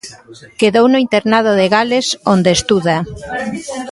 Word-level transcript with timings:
Quedou 0.59 0.85
no 0.89 1.01
internado 1.05 1.51
de 1.59 1.67
Gales 1.75 2.07
onde 2.33 2.51
estuda. 2.57 2.97